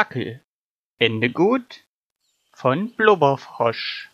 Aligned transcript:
Prackel. 0.00 0.40
Ende 0.98 1.28
gut 1.28 1.84
von 2.54 2.90
Blubberfrosch. 2.92 4.08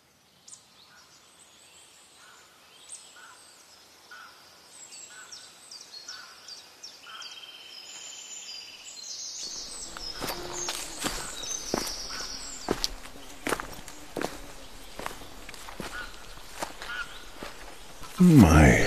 Mei. 18.17 18.85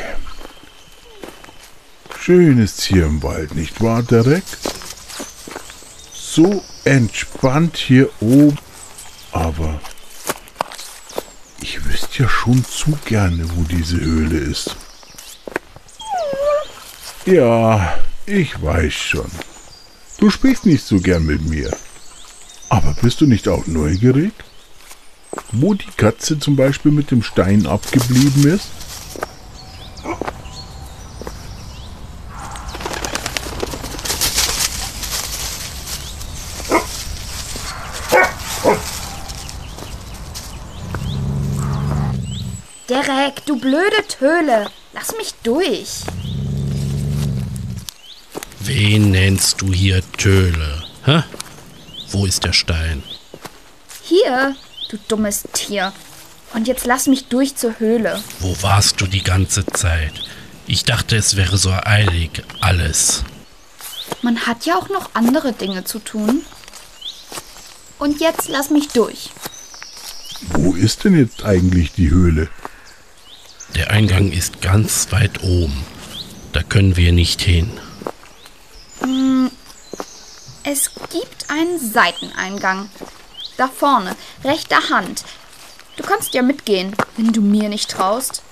Schön 2.19 2.59
ist 2.59 2.83
hier 2.83 3.07
im 3.07 3.23
Wald, 3.23 3.55
nicht 3.55 3.81
wahr, 3.81 4.03
Derek? 4.03 4.45
So 6.13 6.63
entspannt 6.85 7.77
hier 7.77 8.11
oben. 8.21 8.59
Aber 9.33 9.81
ich 11.61 11.85
wüsste 11.85 12.23
ja 12.23 12.29
schon 12.29 12.65
zu 12.65 12.99
gerne, 13.05 13.45
wo 13.55 13.63
diese 13.63 14.01
Höhle 14.01 14.39
ist. 14.39 14.77
Ja, 17.27 17.99
ich 18.27 18.61
weiß 18.63 18.93
schon. 18.93 19.31
Du 20.19 20.31
sprichst 20.31 20.67
nicht 20.67 20.85
so 20.85 21.01
gern 21.01 21.25
mit 21.27 21.43
mir. 21.43 21.71
Aber 22.69 22.95
bist 23.03 23.21
du 23.21 23.27
nicht 23.27 23.49
auch 23.49 23.67
neugierig? 23.67 24.33
Wo 25.53 25.75
die 25.75 25.91
Katze 25.97 26.39
zum 26.39 26.57
Beispiel 26.57 26.93
mit 26.93 27.11
dem 27.11 27.23
Stein 27.23 27.67
abgeblieben 27.67 28.47
ist? 28.47 28.69
Derek, 42.89 43.47
du 43.47 43.59
blöde 43.59 44.07
Töle. 44.09 44.67
Lass 44.93 45.17
mich 45.17 45.35
durch. 45.43 46.01
Wen 48.61 49.13
nennst 49.13 49.61
du 49.61 49.73
hier 49.73 50.03
Töle? 50.13 50.83
Hä? 51.05 51.23
Wo 52.11 52.27
ist 52.27 52.45
der 52.45 52.53
Stein? 52.53 53.03
Hier, 54.03 54.57
du 54.91 54.99
dummes 55.09 55.45
Tier. 55.53 55.93
Und 56.53 56.67
jetzt 56.67 56.85
lass 56.85 57.07
mich 57.07 57.27
durch 57.27 57.55
zur 57.57 57.79
Höhle. 57.79 58.21
Wo 58.41 58.57
warst 58.63 59.01
du 59.01 59.07
die 59.07 59.23
ganze 59.23 59.65
Zeit? 59.67 60.13
Ich 60.67 60.85
dachte, 60.85 61.17
es 61.17 61.37
wäre 61.37 61.57
so 61.57 61.71
eilig, 61.71 62.43
alles. 62.61 63.23
Man 64.23 64.47
hat 64.47 64.67
ja 64.67 64.77
auch 64.77 64.89
noch 64.89 65.11
andere 65.15 65.53
Dinge 65.53 65.85
zu 65.85 66.01
tun. 66.01 66.43
Und 68.01 68.21
jetzt 68.21 68.49
lass 68.49 68.71
mich 68.71 68.89
durch. 68.89 69.31
Wo 70.55 70.75
ist 70.75 71.05
denn 71.05 71.17
jetzt 71.17 71.45
eigentlich 71.45 71.93
die 71.93 72.11
Höhle? 72.11 72.49
Der 73.77 73.91
Eingang 73.91 74.33
ist 74.33 74.63
ganz 74.63 75.13
weit 75.13 75.43
oben. 75.43 75.85
Da 76.53 76.63
können 76.63 76.97
wir 76.97 77.13
nicht 77.13 77.43
hin. 77.43 77.71
Es 80.65 80.91
gibt 81.11 81.51
einen 81.51 81.79
Seiteneingang. 81.79 82.89
Da 83.57 83.69
vorne, 83.69 84.17
rechter 84.45 84.89
Hand. 84.89 85.25
Du 85.97 86.03
kannst 86.03 86.33
ja 86.33 86.43
mitgehen, 86.43 86.97
wenn 87.17 87.33
du 87.33 87.43
mir 87.43 87.69
nicht 87.69 87.91
traust. 87.91 88.43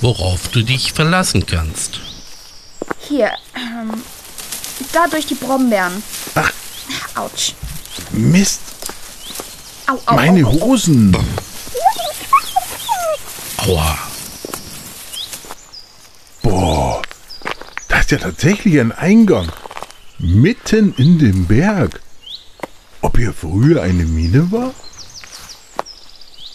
Worauf 0.00 0.48
du 0.48 0.62
dich 0.62 0.92
verlassen 0.94 1.44
kannst. 1.46 2.00
Hier, 3.00 3.32
ähm, 3.54 4.02
da 4.92 5.06
durch 5.06 5.26
die 5.26 5.34
Brombeeren. 5.34 6.02
Ach. 6.34 6.52
Autsch. 7.14 7.54
Mist, 8.12 8.60
Au, 9.86 9.98
au, 10.06 10.14
meine 10.14 10.44
au. 10.46 10.52
Hosen. 10.60 11.16
Aua. 13.58 13.98
Boah, 16.42 17.02
da 17.88 18.00
ist 18.00 18.10
ja 18.10 18.18
tatsächlich 18.18 18.80
ein 18.80 18.92
Eingang. 18.92 19.52
Mitten 20.18 20.94
in 20.96 21.18
dem 21.18 21.46
Berg. 21.46 22.00
Ob 23.00 23.16
hier 23.18 23.32
früher 23.32 23.82
eine 23.82 24.04
Mine 24.04 24.50
war? 24.52 24.72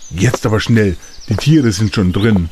Jetzt 0.09 0.45
aber 0.45 0.59
schnell, 0.59 0.95
die 1.27 1.35
Tiere 1.35 1.71
sind 1.71 1.93
schon 1.93 2.13
drin. 2.13 2.49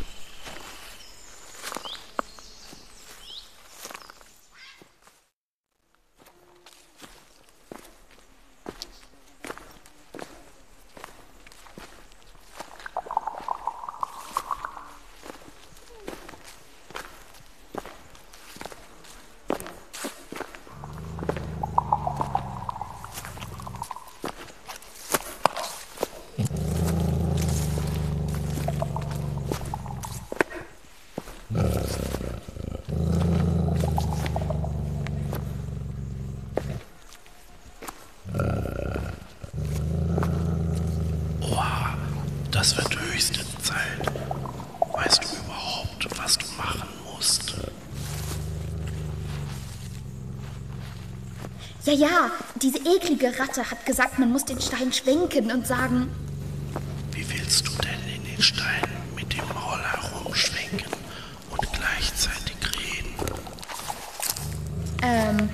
Das 42.55 42.75
wird 42.77 42.97
höchste 43.11 43.41
Zeit. 43.61 44.11
Weißt 44.93 45.21
du 45.23 45.27
überhaupt, 45.43 46.07
was 46.17 46.37
du 46.37 46.45
machen 46.57 46.87
musst? 47.13 47.53
Ja, 51.83 51.93
ja, 51.93 52.31
diese 52.61 52.77
eklige 52.79 53.27
Ratte 53.37 53.69
hat 53.69 53.85
gesagt, 53.85 54.17
man 54.19 54.31
muss 54.31 54.45
den 54.45 54.59
Stein 54.61 54.91
schwenken 54.93 55.51
und 55.51 55.67
sagen, 55.67 56.09
Wie 57.11 57.25
willst 57.29 57.67
du 57.67 57.71
denn 57.83 57.99
in 58.15 58.23
den 58.23 58.41
Stein 58.41 58.83
mit 59.15 59.31
dem 59.33 59.47
Maul 59.53 59.79
herumschwenken 59.83 60.87
und 61.51 61.73
gleichzeitig 61.73 62.55
reden? 62.63 63.15
ähm, 65.03 65.49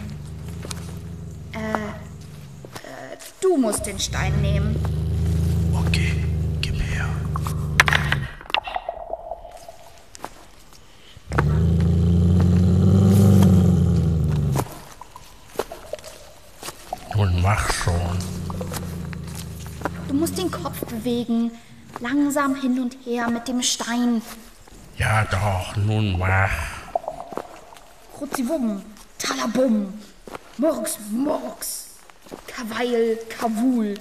äh, 1.53 1.57
äh, 1.57 3.17
du 3.41 3.57
musst 3.57 3.85
den 3.87 3.99
Stein 3.99 4.39
nehmen. 4.41 4.75
Okay, 5.85 6.23
gib 6.61 6.75
her. 6.81 7.07
Nun 17.15 17.41
mach 17.41 17.71
schon. 17.73 18.17
Du 20.11 20.17
musst 20.17 20.37
den 20.37 20.51
Kopf 20.51 20.77
bewegen, 20.87 21.51
langsam 22.01 22.53
hin 22.59 22.77
und 22.81 22.97
her 23.05 23.29
mit 23.29 23.47
dem 23.47 23.61
Stein. 23.61 24.21
Ja 24.97 25.23
doch, 25.23 25.77
nun 25.77 26.19
mach. 26.19 26.51
Rutziwum, 28.19 28.83
Talabum, 29.17 29.93
Murks, 30.57 30.97
Murks, 31.11 31.91
Kaweil, 32.45 33.19
Kavul, 33.29 33.93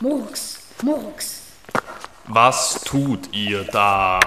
Murks, 0.00 0.58
Murks. 0.82 1.40
Was 2.26 2.82
tut 2.84 3.34
ihr 3.34 3.64
da? 3.64 4.20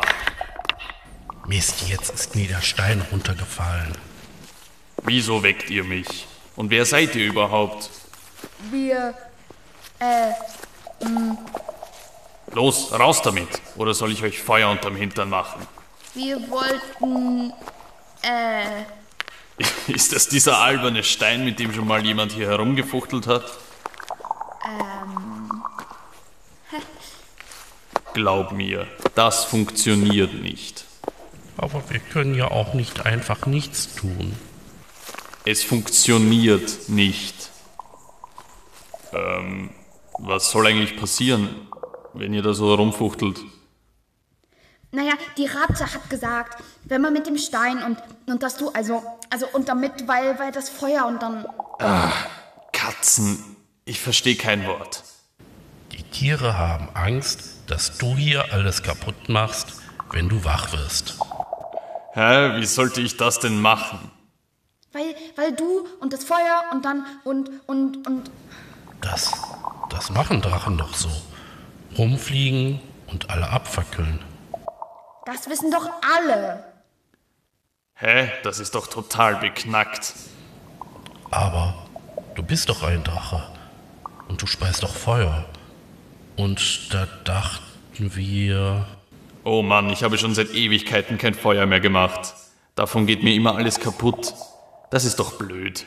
Mist, 1.45 1.87
jetzt 1.87 2.09
ist 2.09 2.35
mir 2.35 2.47
der 2.47 2.61
Stein 2.61 3.03
runtergefallen. 3.11 3.95
Wieso 5.03 5.43
weckt 5.43 5.69
ihr 5.69 5.83
mich? 5.83 6.25
Und 6.55 6.71
wer 6.71 6.87
seid 6.87 7.13
ihr 7.13 7.27
überhaupt? 7.27 7.91
Wir, 8.71 9.13
äh, 9.99 10.31
Los, 12.53 12.91
raus 12.91 13.21
damit! 13.21 13.49
Oder 13.75 13.93
soll 13.93 14.11
ich 14.11 14.23
euch 14.23 14.41
Feuer 14.41 14.69
unterm 14.69 14.95
Hintern 14.95 15.29
machen? 15.29 15.65
wir 16.15 16.49
wollten, 16.49 17.53
äh, 18.23 18.83
Ist 19.87 20.13
das 20.13 20.27
dieser 20.29 20.59
alberne 20.59 21.03
Stein, 21.03 21.43
mit 21.43 21.59
dem 21.59 21.73
schon 21.73 21.87
mal 21.87 22.05
jemand 22.05 22.31
hier 22.31 22.47
herumgefuchtelt 22.47 23.27
hat? 23.27 23.43
ähm, 24.65 25.63
Glaub 28.13 28.51
mir, 28.51 28.87
das 29.15 29.45
funktioniert 29.45 30.33
nicht. 30.33 30.85
Aber 31.57 31.83
wir 31.89 31.99
können 31.99 32.35
ja 32.35 32.49
auch 32.49 32.73
nicht 32.73 33.05
einfach 33.05 33.45
nichts 33.45 33.93
tun. 33.95 34.33
Es 35.45 35.63
funktioniert 35.63 36.87
nicht. 36.87 37.49
Ähm, 39.11 39.71
was 40.19 40.51
soll 40.51 40.67
eigentlich 40.67 40.97
passieren, 40.97 41.67
wenn 42.13 42.33
ihr 42.33 42.41
da 42.41 42.53
so 42.53 42.69
herumfuchtelt? 42.69 43.39
naja, 44.91 45.13
die 45.37 45.45
Ratte 45.45 45.85
hat 45.85 46.09
gesagt, 46.09 46.63
wenn 46.85 47.01
man 47.01 47.13
mit 47.13 47.27
dem 47.27 47.37
Stein 47.37 47.83
und, 47.83 47.97
und 48.25 48.41
dass 48.41 48.57
du, 48.57 48.69
also, 48.69 49.03
also, 49.29 49.47
und 49.53 49.69
damit, 49.69 50.07
weil, 50.07 50.39
weil 50.39 50.51
das 50.51 50.69
Feuer 50.69 51.05
und 51.05 51.21
dann, 51.21 51.45
Katzen. 52.71 53.55
Ich 53.85 53.99
verstehe 53.99 54.35
kein 54.35 54.65
Wort. 54.67 55.03
Die 55.91 56.03
Tiere 56.03 56.57
haben 56.57 56.89
Angst, 56.93 57.41
dass 57.67 57.97
du 57.97 58.15
hier 58.15 58.51
alles 58.51 58.83
kaputt 58.83 59.29
machst, 59.29 59.81
wenn 60.11 60.29
du 60.29 60.43
wach 60.43 60.71
wirst. 60.73 61.17
Hä, 62.13 62.59
wie 62.59 62.65
sollte 62.65 63.01
ich 63.01 63.17
das 63.17 63.39
denn 63.39 63.61
machen? 63.61 64.11
Weil, 64.91 65.15
weil 65.35 65.53
du 65.53 65.87
und 65.99 66.13
das 66.13 66.23
Feuer 66.23 66.63
und 66.71 66.83
dann 66.83 67.05
und, 67.23 67.49
und, 67.67 68.07
und. 68.07 68.31
Das, 69.01 69.31
das 69.89 70.09
machen 70.09 70.41
Drachen 70.41 70.77
doch 70.77 70.93
so. 70.93 71.09
Rumfliegen 71.97 72.79
und 73.07 73.29
alle 73.29 73.49
abfackeln. 73.49 74.19
Das 75.25 75.49
wissen 75.49 75.71
doch 75.71 75.89
alle. 76.01 76.63
Hä, 77.95 78.31
das 78.43 78.59
ist 78.59 78.75
doch 78.75 78.87
total 78.87 79.35
beknackt. 79.35 80.13
Aber 81.31 81.75
du 82.35 82.43
bist 82.43 82.69
doch 82.69 82.83
ein 82.83 83.03
Drache. 83.03 83.43
Und 84.27 84.41
du 84.41 84.47
speist 84.47 84.83
doch 84.83 84.95
Feuer. 84.95 85.45
Und 86.37 86.93
da 86.93 87.07
dachten 87.25 88.15
wir. 88.15 88.85
Oh 89.43 89.61
Mann, 89.61 89.89
ich 89.89 90.03
habe 90.03 90.17
schon 90.17 90.33
seit 90.33 90.53
Ewigkeiten 90.53 91.17
kein 91.17 91.33
Feuer 91.33 91.65
mehr 91.65 91.79
gemacht. 91.79 92.33
Davon 92.75 93.05
geht 93.05 93.23
mir 93.23 93.33
immer 93.33 93.55
alles 93.55 93.79
kaputt. 93.79 94.33
Das 94.91 95.03
ist 95.03 95.19
doch 95.19 95.37
blöd. 95.37 95.85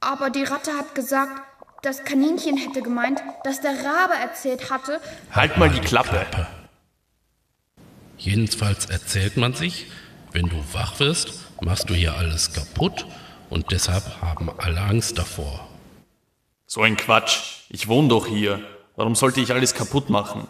Aber 0.00 0.30
die 0.30 0.44
Ratte 0.44 0.72
hat 0.72 0.94
gesagt, 0.94 1.42
das 1.82 2.04
Kaninchen 2.04 2.56
hätte 2.56 2.82
gemeint, 2.82 3.22
dass 3.44 3.60
der 3.60 3.72
Rabe 3.72 4.14
erzählt 4.14 4.70
hatte. 4.70 5.00
Halt 5.32 5.56
mal 5.56 5.70
die 5.70 5.80
Klappe. 5.80 6.26
Jedenfalls 8.18 8.86
erzählt 8.86 9.36
man 9.36 9.54
sich, 9.54 9.86
wenn 10.32 10.48
du 10.48 10.56
wach 10.72 11.00
wirst, 11.00 11.32
machst 11.60 11.88
du 11.88 11.94
hier 11.94 12.14
alles 12.14 12.52
kaputt 12.52 13.06
und 13.48 13.72
deshalb 13.72 14.20
haben 14.20 14.50
alle 14.58 14.80
Angst 14.80 15.18
davor. 15.18 15.66
So 16.66 16.82
ein 16.82 16.96
Quatsch. 16.96 17.64
Ich 17.68 17.88
wohne 17.88 18.08
doch 18.08 18.26
hier. 18.26 18.60
Warum 18.96 19.14
sollte 19.14 19.40
ich 19.40 19.52
alles 19.52 19.74
kaputt 19.74 20.10
machen? 20.10 20.46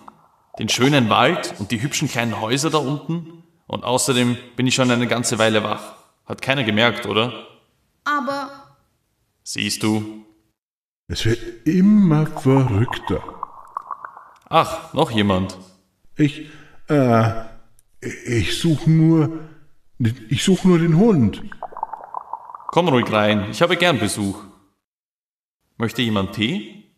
Den 0.58 0.68
schönen 0.68 1.08
Wald 1.08 1.54
und 1.58 1.70
die 1.70 1.80
hübschen 1.80 2.08
kleinen 2.08 2.40
Häuser 2.40 2.70
da 2.70 2.78
unten? 2.78 3.44
Und 3.66 3.84
außerdem 3.84 4.36
bin 4.56 4.66
ich 4.66 4.74
schon 4.74 4.90
eine 4.90 5.06
ganze 5.06 5.38
Weile 5.38 5.62
wach. 5.62 5.94
Hat 6.26 6.42
keiner 6.42 6.64
gemerkt, 6.64 7.06
oder? 7.06 7.32
Aber 8.04 8.50
Siehst 9.42 9.82
du? 9.82 10.26
Es 11.12 11.24
wird 11.24 11.66
immer 11.66 12.24
verrückter. 12.24 13.20
Ach, 14.48 14.94
noch 14.94 15.10
jemand. 15.10 15.58
Ich, 16.16 16.48
äh, 16.88 17.46
ich 18.00 18.56
suche 18.60 18.88
nur, 18.88 19.40
ich 19.98 20.44
suche 20.44 20.68
nur 20.68 20.78
den 20.78 20.96
Hund. 20.96 21.42
Komm 22.68 22.86
ruhig 22.86 23.10
rein. 23.10 23.50
Ich 23.50 23.60
habe 23.60 23.76
gern 23.76 23.98
Besuch. 23.98 24.40
Möchte 25.78 26.00
jemand 26.00 26.36
Tee? 26.36 26.94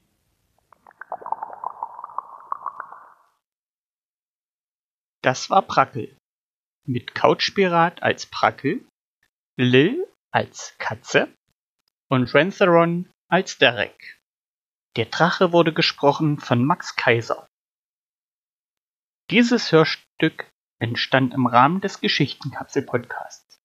Das 5.23 5.49
war 5.49 5.63
Prackel. 5.63 6.15
Mit 6.85 7.15
Couchpirat 7.15 8.03
als 8.03 8.27
Prackel, 8.27 8.85
Lil 9.57 10.07
als 10.31 10.75
Katze 10.77 11.33
und 12.11 12.35
Rantheron 12.35 13.09
als 13.33 13.57
Derek. 13.57 14.21
Der 14.97 15.07
Drache 15.07 15.53
wurde 15.53 15.73
gesprochen 15.73 16.39
von 16.39 16.63
Max 16.63 16.97
Kaiser. 16.97 17.49
Dieses 19.31 19.73
Hörstück 19.73 20.53
entstand 20.79 21.33
im 21.33 21.47
Rahmen 21.47 21.81
des 21.81 22.03
Geschichtenkapsel-Podcasts. 22.03 23.59